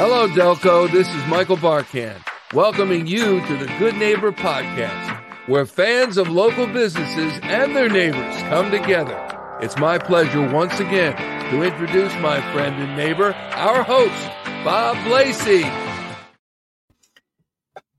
[0.00, 0.88] Hello, Delco.
[0.88, 6.68] This is Michael Barkan, welcoming you to the Good Neighbor Podcast, where fans of local
[6.68, 9.18] businesses and their neighbors come together.
[9.60, 11.16] It's my pleasure once again
[11.50, 14.28] to introduce my friend and neighbor, our host,
[14.64, 15.64] Bob Blaisse.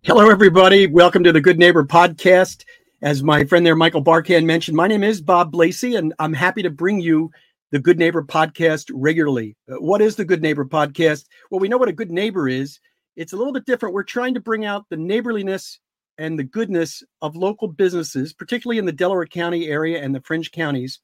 [0.04, 0.88] Hello, everybody.
[0.88, 2.64] Welcome to the Good Neighbor Podcast.
[3.02, 6.64] As my friend there, Michael Barkan, mentioned, my name is Bob Blaisse, and I'm happy
[6.64, 7.32] to bring you
[7.72, 9.56] the Good Neighbor podcast regularly.
[9.72, 11.26] Uh, what is the Good Neighbor podcast?
[11.52, 12.80] Well, we know what a good neighbor is.
[13.16, 13.94] It's a little bit different.
[13.94, 15.80] We're trying to bring out the neighborliness
[16.18, 20.52] and the goodness of local businesses, particularly in the Delaware County area and the fringe
[20.52, 21.00] counties.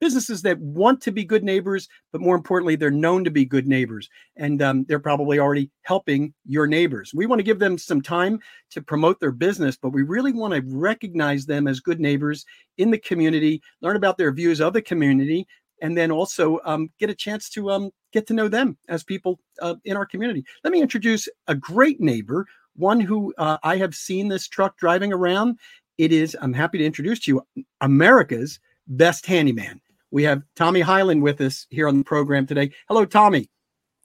[0.00, 3.68] Businesses that want to be good neighbors, but more importantly, they're known to be good
[3.68, 4.08] neighbors.
[4.36, 7.12] And um, they're probably already helping your neighbors.
[7.14, 8.40] We want to give them some time
[8.70, 12.44] to promote their business, but we really want to recognize them as good neighbors
[12.78, 15.46] in the community, learn about their views of the community,
[15.82, 19.38] and then also um, get a chance to um, get to know them as people
[19.60, 20.44] uh, in our community.
[20.64, 22.46] Let me introduce a great neighbor,
[22.76, 25.58] one who uh, I have seen this truck driving around.
[25.98, 29.80] It is, I'm happy to introduce to you, America's best handyman.
[30.10, 32.70] We have Tommy Highland with us here on the program today.
[32.88, 33.48] Hello, Tommy.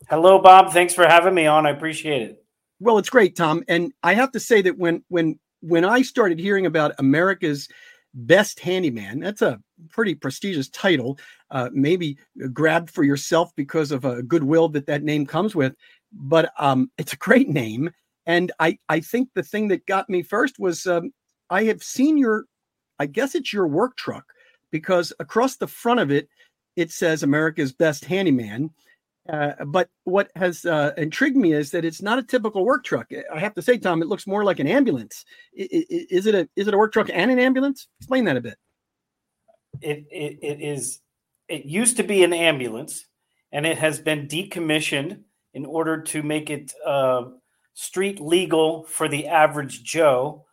[0.09, 0.71] Hello, Bob.
[0.71, 1.65] Thanks for having me on.
[1.65, 2.43] I appreciate it.
[2.79, 3.63] Well, it's great, Tom.
[3.67, 7.67] And I have to say that when when when I started hearing about America's
[8.17, 11.17] best handyman, that's a pretty prestigious title.
[11.51, 12.17] Uh, maybe
[12.51, 15.75] grabbed for yourself because of a goodwill that that name comes with,
[16.11, 17.89] but um, it's a great name.
[18.25, 21.11] And I I think the thing that got me first was um,
[21.49, 22.45] I have seen your,
[22.99, 24.25] I guess it's your work truck
[24.71, 26.27] because across the front of it
[26.75, 28.69] it says America's best handyman.
[29.29, 33.07] Uh, but what has uh, intrigued me is that it's not a typical work truck.
[33.33, 35.25] I have to say, Tom, it looks more like an ambulance.
[35.53, 37.87] Is it a is it a work truck and an ambulance?
[37.99, 38.57] Explain that a bit
[39.81, 40.99] it, it, it is
[41.47, 43.05] it used to be an ambulance
[43.51, 45.21] and it has been decommissioned
[45.53, 47.23] in order to make it uh,
[47.73, 50.45] street legal for the average joe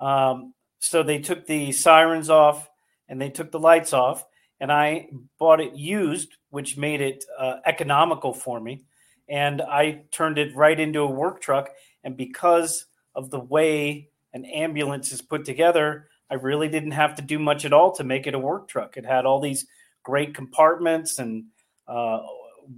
[0.00, 2.68] um, so they took the sirens off
[3.08, 4.24] and they took the lights off
[4.62, 5.08] and i
[5.38, 8.84] bought it used which made it uh, economical for me.
[9.28, 11.68] And i turned it right into a work truck.
[12.04, 17.22] And because of the way an ambulance is put together I really didn't have to
[17.22, 18.96] do much at all to make it a work truck.
[18.96, 19.66] It had all these
[20.02, 21.44] great compartments and
[21.86, 22.20] uh,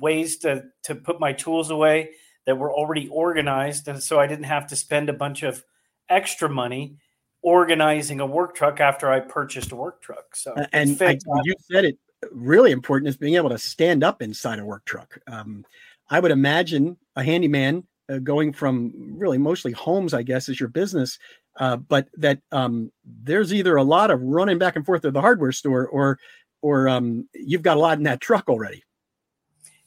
[0.01, 2.11] ways to to put my tools away
[2.47, 5.63] that were already organized, and so I didn't have to spend a bunch of
[6.09, 6.97] extra money
[7.45, 10.35] organizing a work truck after I purchased a work truck.
[10.35, 11.99] So and I, you said it
[12.33, 15.19] really important is being able to stand up inside a work truck.
[15.27, 15.65] Um,
[16.11, 20.69] I would imagine a handyman uh, going from really mostly homes, I guess, is your
[20.69, 21.19] business
[21.57, 25.21] uh, but that um, there's either a lot of running back and forth to the
[25.21, 26.19] hardware store or
[26.63, 28.83] or um, you've got a lot in that truck already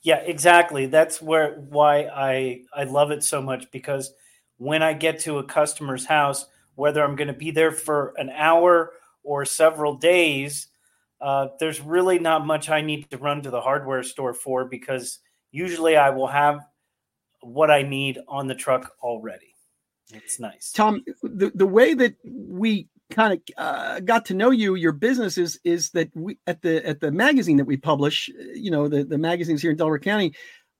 [0.03, 4.13] yeah exactly that's where why i i love it so much because
[4.57, 6.46] when i get to a customer's house
[6.78, 8.94] whether i'm going to be there for an hour
[9.24, 10.68] or several days
[11.20, 15.20] uh, there's really not much i need to run to the hardware store for because
[15.52, 16.62] usually i will have
[17.42, 19.54] what i need on the truck already
[20.14, 20.72] it's nice.
[20.72, 25.38] Tom, the, the way that we kind of uh, got to know you, your business
[25.38, 29.04] is is that we at the at the magazine that we publish, you know, the
[29.04, 30.34] the magazines here in Delaware County,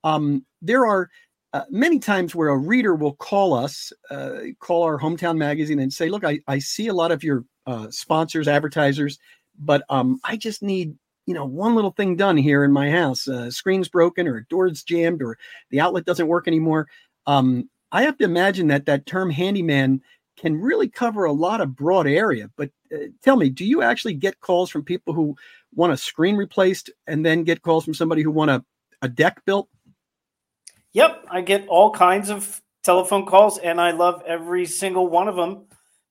[0.04, 1.10] um, there are
[1.54, 5.94] uh, many times where a reader will call us, uh, call our hometown magazine and
[5.94, 9.18] say, "Look, I, I see a lot of your uh, sponsors, advertisers,
[9.58, 13.28] but um, I just need you know one little thing done here in my house.
[13.28, 15.38] Uh, screen's broken, or a door's jammed, or
[15.70, 16.88] the outlet doesn't work anymore."
[17.26, 20.02] Um, I have to imagine that that term handyman
[20.38, 22.50] can really cover a lot of broad area.
[22.56, 25.36] But uh, tell me, do you actually get calls from people who
[25.74, 28.64] want a screen replaced and then get calls from somebody who want a,
[29.02, 29.68] a deck built?
[30.94, 35.36] Yep, I get all kinds of telephone calls, and I love every single one of
[35.36, 35.66] them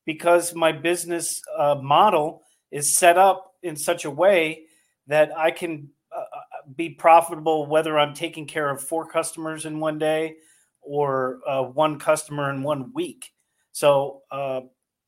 [0.04, 4.64] because my business uh, model is set up in such a way
[5.06, 9.80] that I can uh, uh be profitable whether I'm taking care of four customers in
[9.80, 10.34] one day
[10.82, 13.32] or uh, one customer in one week.
[13.72, 14.60] So uh,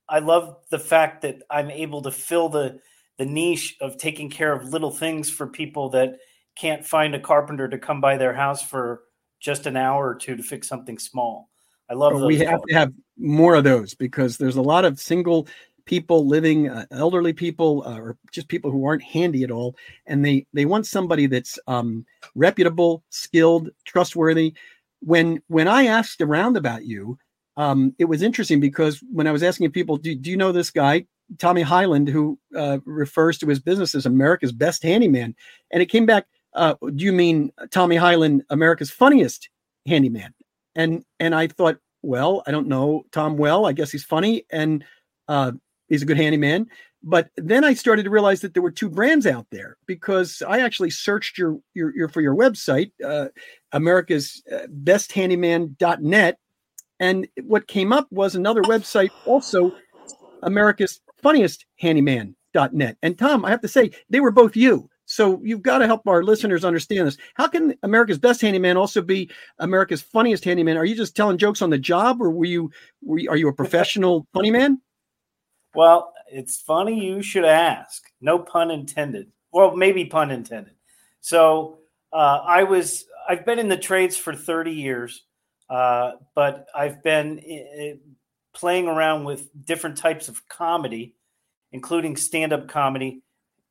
[0.09, 2.81] I love the fact that I'm able to fill the
[3.19, 6.19] the niche of taking care of little things for people that
[6.57, 9.03] can't find a carpenter to come by their house for
[9.39, 11.49] just an hour or two to fix something small.
[11.91, 12.21] I love.
[12.23, 15.49] we have to have more of those because there's a lot of single
[15.87, 19.75] people living, uh, elderly people, uh, or just people who aren't handy at all,
[20.07, 22.05] and they they want somebody that's um,
[22.35, 24.55] reputable, skilled, trustworthy
[25.01, 27.19] when when I asked around about you,
[27.57, 30.71] um, it was interesting because when I was asking people, do, do you know this
[30.71, 31.07] guy,
[31.39, 35.35] Tommy Highland, who uh, refers to his business as America's best handyman?
[35.71, 39.49] And it came back, uh, do you mean Tommy Highland, America's funniest
[39.87, 40.33] handyman?
[40.79, 43.67] and and I thought, well, I don't know Tom well.
[43.67, 44.85] I guess he's funny and
[45.27, 45.53] uh,
[45.89, 46.69] he's a good handyman.
[47.03, 50.61] But then I started to realize that there were two brands out there because I
[50.61, 53.29] actually searched your your, your for your website, uh,
[53.73, 56.39] America's uh, Best Handyman.net,
[57.01, 59.73] and what came up was another website also,
[60.43, 62.97] America's Funniest Handyman.net.
[63.03, 64.89] And Tom, I have to say, they were both you.
[65.11, 67.17] So you've got to help our listeners understand this.
[67.33, 70.77] How can America's Best Handyman also be America's Funniest Handyman?
[70.77, 72.71] Are you just telling jokes on the job, or were you,
[73.03, 74.83] were you are you a professional funny man?
[75.75, 78.03] Well, it's funny you should ask.
[78.21, 79.33] No pun intended.
[79.51, 80.75] Well, maybe pun intended.
[81.23, 81.79] So
[82.13, 85.25] uh, I was I've been in the trades for 30 years,
[85.71, 87.99] uh, but I've been
[88.55, 91.15] playing around with different types of comedy,
[91.73, 93.23] including stand-up comedy,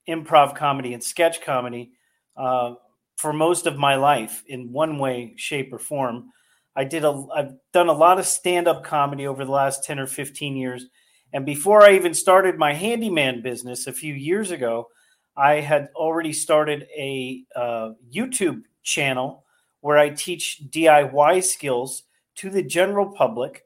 [0.07, 1.91] improv comedy, and sketch comedy
[2.35, 2.75] uh,
[3.17, 6.31] for most of my life in one way, shape, or form.
[6.75, 10.07] I did a I've done a lot of stand-up comedy over the last 10 or
[10.07, 10.85] 15 years
[11.33, 14.87] and before I even started my handyman business a few years ago,
[15.35, 19.43] I had already started a uh, YouTube channel
[19.81, 22.03] where I teach DIY skills
[22.35, 23.63] to the general public.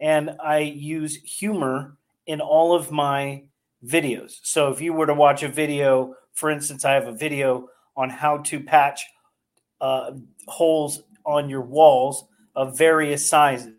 [0.00, 1.96] And I use humor
[2.26, 3.44] in all of my
[3.84, 4.38] videos.
[4.42, 8.10] So if you were to watch a video, for instance, I have a video on
[8.10, 9.04] how to patch
[9.80, 10.12] uh,
[10.46, 12.24] holes on your walls
[12.54, 13.74] of various sizes.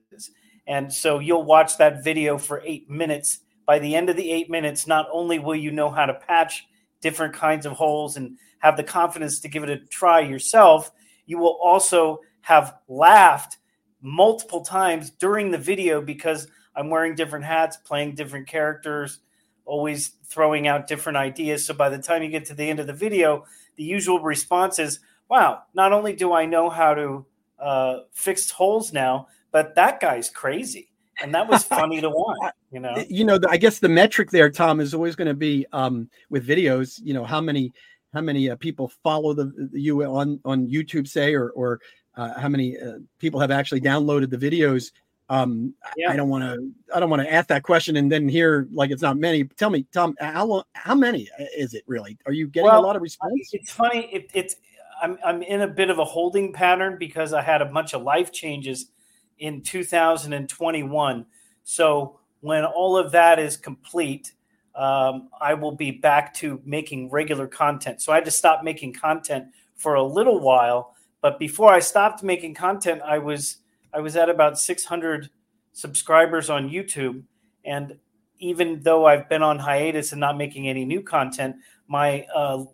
[0.67, 3.39] And so you'll watch that video for eight minutes.
[3.65, 6.65] By the end of the eight minutes, not only will you know how to patch
[7.01, 10.91] different kinds of holes and have the confidence to give it a try yourself,
[11.25, 13.57] you will also have laughed
[14.01, 19.19] multiple times during the video because I'm wearing different hats, playing different characters,
[19.65, 21.65] always throwing out different ideas.
[21.65, 23.45] So by the time you get to the end of the video,
[23.75, 24.99] the usual response is,
[25.29, 27.25] wow, not only do I know how to
[27.59, 32.79] uh, fix holes now, but that guy's crazy and that was funny to watch you
[32.79, 36.09] know you know i guess the metric there tom is always going to be um,
[36.29, 37.71] with videos you know how many
[38.13, 41.79] how many uh, people follow the, the, you on on youtube say or or
[42.15, 44.91] uh, how many uh, people have actually downloaded the videos
[45.29, 46.11] um, yeah.
[46.11, 48.91] i don't want to i don't want to ask that question and then hear like
[48.91, 52.47] it's not many tell me tom how long how many is it really are you
[52.47, 54.55] getting well, a lot of response it's funny it, it's
[55.01, 58.03] I'm, I'm in a bit of a holding pattern because i had a bunch of
[58.03, 58.91] life changes
[59.39, 61.25] in 2021.
[61.63, 64.33] So when all of that is complete,
[64.75, 68.01] um, I will be back to making regular content.
[68.01, 70.95] So I had to stop making content for a little while.
[71.21, 73.57] But before I stopped making content, I was
[73.93, 75.29] I was at about 600
[75.71, 77.23] subscribers on YouTube,
[77.63, 77.97] and
[78.39, 81.55] even though I've been on hiatus and not making any new content,
[81.87, 82.65] my uh,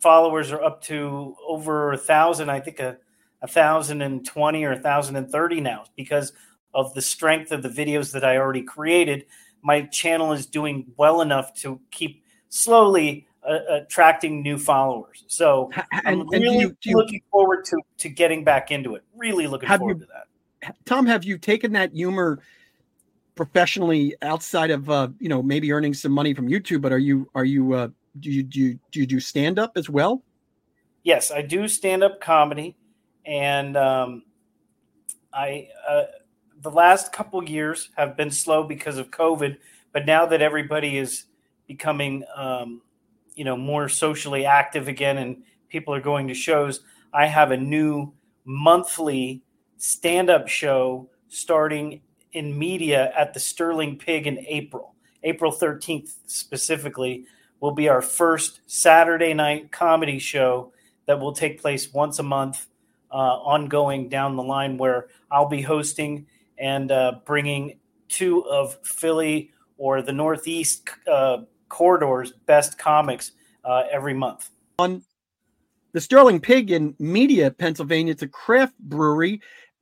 [0.00, 2.50] followers are up to over a thousand.
[2.50, 2.98] I think a
[3.40, 6.32] 1,020 or a 1,030 now because
[6.72, 9.26] of the strength of the videos that I already created.
[9.62, 15.24] My channel is doing well enough to keep slowly uh, attracting new followers.
[15.26, 19.04] So I'm really you, you, looking forward to to getting back into it.
[19.16, 20.76] Really looking forward you, to that.
[20.84, 22.40] Tom, have you taken that humor
[23.34, 26.80] professionally outside of uh, you know maybe earning some money from YouTube?
[26.80, 27.88] But are you are you uh,
[28.20, 30.22] do you do you, do you do stand up as well?
[31.02, 32.76] Yes, I do stand up comedy
[33.26, 34.22] and um,
[35.32, 36.04] I uh,
[36.60, 39.58] the last couple years have been slow because of COVID,
[39.92, 41.24] but now that everybody is
[41.66, 42.80] becoming um,
[43.34, 46.80] you know more socially active again and people are going to shows,
[47.12, 48.12] I have a new
[48.44, 49.42] monthly
[49.76, 52.00] stand-up show starting
[52.32, 54.94] in Media at the Sterling Pig in April.
[55.22, 57.24] April 13th specifically
[57.60, 60.72] will be our first Saturday night comedy show
[61.06, 62.66] that will take place once a month
[63.10, 66.26] uh, ongoing down the line where I'll be hosting
[66.58, 73.32] and uh, bringing two of Philly or the Northeast uh, corridors best comics
[73.64, 74.50] uh, every month.
[74.78, 75.02] On
[75.92, 79.40] the Sterling Pig in Media, Pennsylvania, it's a craft brewery.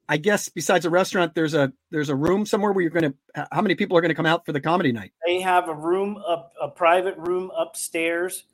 [0.09, 3.47] I guess besides a restaurant, there's a there's a room somewhere where you're going to.
[3.51, 5.13] How many people are going to come out for the comedy night?
[5.25, 8.45] They have a room up, a private room upstairs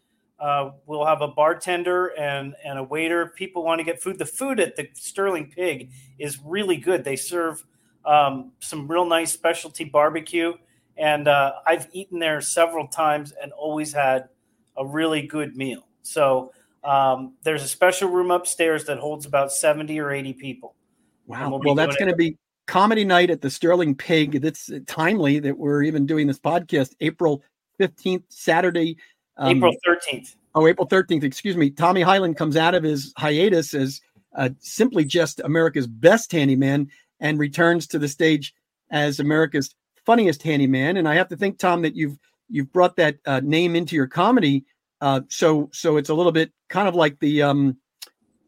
[0.41, 3.27] uh, we'll have a bartender and, and a waiter.
[3.27, 4.19] People want to get food.
[4.19, 7.03] The food at the Sterling Pig is really good.
[7.03, 7.65] They serve
[8.05, 10.53] um, some real nice specialty barbecue.
[10.99, 14.29] And uh, I've eaten there several times and always had
[14.77, 15.87] a really good meal.
[16.03, 16.53] So
[16.85, 20.75] um, there's a special room upstairs that holds about 70 or 80 people.
[21.27, 21.51] Wow.
[21.51, 22.37] We'll, well that's going to be
[22.67, 24.41] comedy night at the Sterling Pig.
[24.41, 27.43] That's timely that we're even doing this podcast April
[27.81, 28.97] 15th, Saturday,
[29.37, 30.35] um, April 13th.
[30.55, 31.23] Oh, April 13th.
[31.23, 31.71] Excuse me.
[31.71, 34.01] Tommy Highland comes out of his hiatus as
[34.37, 36.91] uh, simply just America's best handyman.
[37.21, 38.55] and returns to the stage
[38.91, 39.75] as America's
[40.09, 40.97] funniest handyman.
[40.97, 44.07] And I have to think, Tom, that you've you've brought that uh, name into your
[44.07, 44.65] comedy.
[45.03, 47.77] Uh, so so it's a little bit kind of like the um,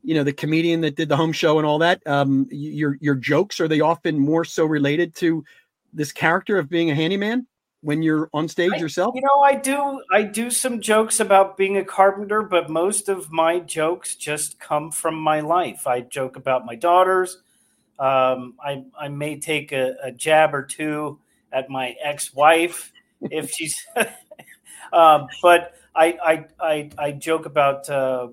[0.02, 2.00] you know the comedian that did the home show and all that.
[2.07, 5.45] Um, your your jokes are they often more so related to
[5.93, 7.47] this character of being a handyman
[7.83, 9.14] when you're on stage I, yourself?
[9.14, 13.31] You know, I do I do some jokes about being a carpenter, but most of
[13.31, 15.87] my jokes just come from my life.
[15.87, 17.37] I joke about my daughters.
[17.99, 21.21] Um, I I may take a, a jab or two
[21.52, 22.92] at my ex-wife
[23.23, 23.76] if she's
[24.92, 28.28] uh, but I, I I I joke about uh,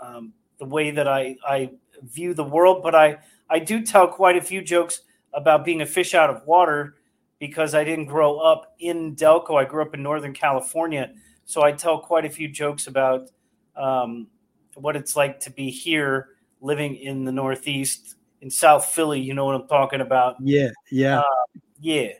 [0.00, 1.70] um, the way that I I
[2.02, 3.18] view the world, but I
[3.50, 5.00] I do tell quite a few jokes
[5.32, 6.96] about being a fish out of water
[7.38, 9.54] because I didn't grow up in Delco.
[9.54, 11.12] I grew up in Northern California,
[11.44, 13.30] so I tell quite a few jokes about
[13.76, 14.26] um,
[14.74, 16.28] what it's like to be here,
[16.60, 19.20] living in the Northeast in South Philly.
[19.20, 20.36] You know what I'm talking about?
[20.42, 22.12] Yeah, yeah, uh, yeah.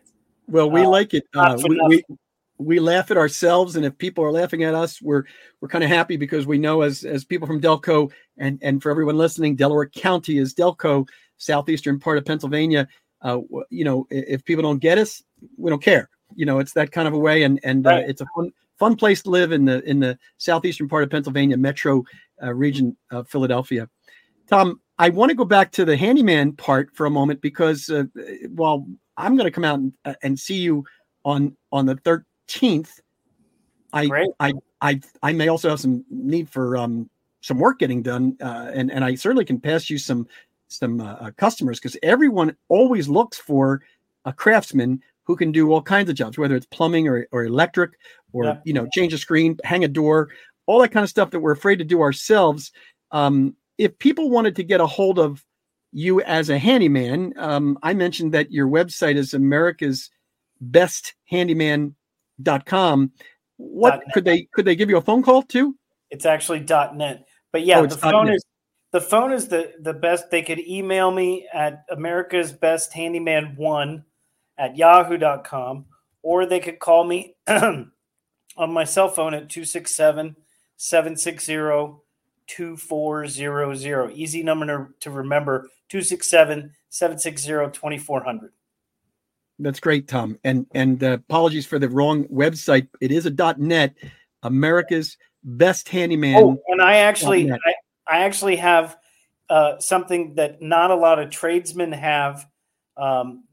[0.49, 1.25] Well, we uh, like it.
[1.35, 2.05] Uh, we, we,
[2.59, 5.25] we laugh at ourselves, and if people are laughing at us, we're
[5.61, 8.91] we're kind of happy because we know as as people from Delco and and for
[8.91, 12.89] everyone listening, Delaware County is Delco, southeastern part of Pennsylvania.
[13.23, 13.41] Uh,
[13.71, 15.23] you know, if people don't get us,
[15.57, 16.09] we don't care.
[16.35, 18.97] You know, it's that kind of a way, and and uh, it's a fun fun
[18.97, 22.05] place to live in the in the southeastern part of Pennsylvania, metro
[22.43, 23.89] uh, region of Philadelphia.
[24.49, 28.05] Tom, I want to go back to the handyman part for a moment because uh,
[28.49, 28.87] while
[29.19, 30.85] I'm going to come out and, uh, and, see you
[31.25, 33.01] on on the 13th,
[33.93, 37.11] I, I I I may also have some need for um,
[37.41, 40.27] some work getting done, uh, and and I certainly can pass you some
[40.69, 43.83] some uh, uh customers because everyone always looks for
[44.25, 47.93] a craftsman who can do all kinds of jobs, whether it's plumbing or, or electric
[48.33, 48.59] or yeah.
[48.65, 50.29] you know change a screen, hang a door,
[50.67, 52.73] all that kind of stuff that we're afraid to do ourselves.
[53.11, 55.45] Um, if people wanted to get a hold of
[55.93, 60.11] you as a handyman, um, I mentioned that your website is America's
[60.61, 63.13] Best Handyman.com.
[63.57, 65.77] What could they could they give you a phone call too?
[66.11, 67.27] It's actually .net.
[67.53, 68.37] But yeah, oh, the phone .net.
[68.37, 68.45] is
[68.93, 70.31] the phone is the the best.
[70.31, 74.05] They could email me at America's Best Handyman one
[74.57, 75.87] at yahoo.com
[76.23, 77.91] or they could call me on
[78.57, 80.37] my cell phone at 267
[80.77, 81.57] 760
[82.49, 84.13] 2400.
[84.13, 88.53] Easy number to remember 267 760 2400.
[89.59, 90.39] That's great, Tom.
[90.45, 92.89] And and uh, apologies for the wrong website.
[93.01, 93.95] It is a .net,
[94.43, 96.37] America's best handyman.
[96.37, 97.57] Oh, and I actually I,
[98.07, 98.97] I, actually have
[99.51, 102.47] uh, something that not a lot of tradesmen have
[102.97, 103.45] um,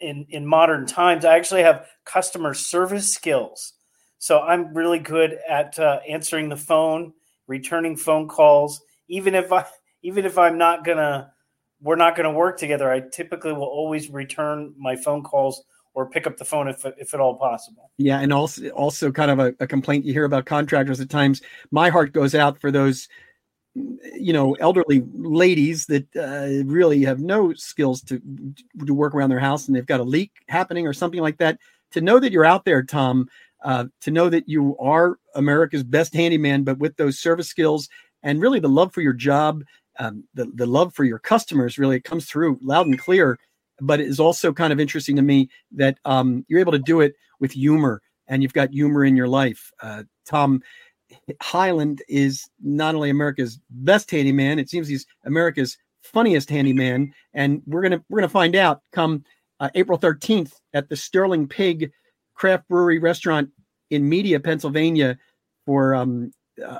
[0.00, 1.24] in in modern times.
[1.24, 3.72] I actually have customer service skills,
[4.18, 7.14] so I'm really good at uh, answering the phone
[7.46, 9.64] returning phone calls, even if I
[10.02, 11.30] even if I'm not gonna
[11.80, 12.90] we're not gonna work together.
[12.90, 15.62] I typically will always return my phone calls
[15.94, 17.90] or pick up the phone if if at all possible.
[17.98, 21.42] Yeah, and also also kind of a, a complaint you hear about contractors at times.
[21.70, 23.08] My heart goes out for those
[23.74, 28.20] you know elderly ladies that uh, really have no skills to
[28.86, 31.58] to work around their house and they've got a leak happening or something like that
[31.90, 33.28] to know that you're out there tom
[33.64, 37.88] uh, to know that you are America's best handyman, but with those service skills
[38.22, 39.64] and really the love for your job,
[39.98, 43.38] um, the, the love for your customers really it comes through loud and clear.
[43.80, 47.00] But it is also kind of interesting to me that um, you're able to do
[47.00, 49.72] it with humor and you've got humor in your life.
[49.82, 50.62] Uh, Tom
[51.40, 57.12] Highland is not only America's best handyman, it seems he's America's funniest handyman.
[57.32, 59.24] And we're gonna we're gonna find out come
[59.60, 61.90] uh, April 13th at the Sterling Pig
[62.34, 63.50] craft brewery restaurant
[63.90, 65.18] in Media, Pennsylvania,
[65.66, 66.32] for um,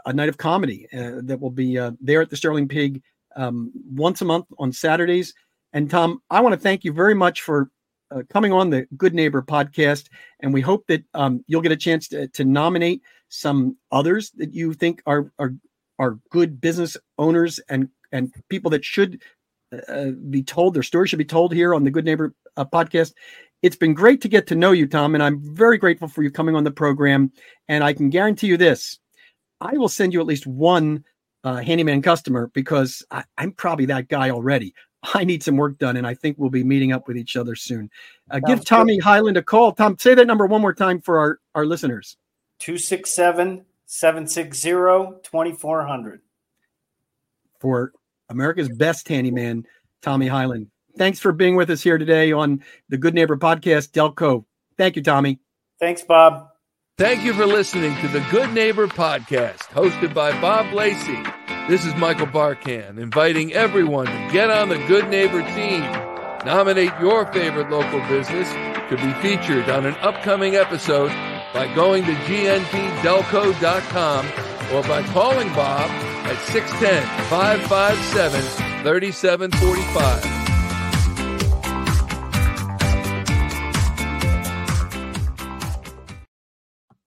[0.07, 3.03] a night of comedy uh, that will be uh, there at the Sterling Pig
[3.37, 5.35] um, once a month on Saturdays.
[5.73, 7.71] And Tom, I want to thank you very much for
[8.11, 10.09] uh, coming on the Good Neighbor podcast,
[10.41, 14.53] and we hope that um, you'll get a chance to, to, nominate some others that
[14.53, 15.55] you think are are
[15.99, 19.21] are good business owners and and people that should
[19.89, 23.15] uh, be told their story should be told here on the Good Neighbor uh, podcast.
[23.63, 26.31] It's been great to get to know you, Tom, and I'm very grateful for you
[26.31, 27.33] coming on the program.
[27.69, 28.99] And I can guarantee you this
[29.61, 31.05] I will send you at least one
[31.45, 34.75] uh, handyman customer because I, am probably that guy already.
[35.15, 37.55] I need some work done, and I think we'll be meeting up with each other
[37.55, 37.91] soon.
[38.31, 39.05] Uh, give Tommy good.
[39.05, 39.73] Highland a call.
[39.73, 42.17] Tom, say that number one more time for our, our listeners
[42.61, 44.71] 267 760
[45.23, 46.21] 2400.
[47.61, 47.93] For
[48.29, 49.65] America's best handyman,
[50.03, 54.45] Tommy Highland thanks for being with us here today on the Good Neighbor Podcast, Delco.
[54.77, 55.39] Thank you, Tommy.
[55.81, 56.49] Thanks, Bob.
[56.97, 61.69] Thank you for listening to the Good Neighbor Podcast, hosted by Bob Blaisse.
[61.69, 65.83] This is Michael Barkan, inviting everyone to get on the Good Neighbor team.
[66.45, 68.49] Nominate your favorite local business
[68.91, 71.09] to be featured on an upcoming episode
[71.53, 74.27] by going to gnpdelco.com
[74.73, 78.41] or by calling Bob at 610 557
[78.83, 80.34] 3745.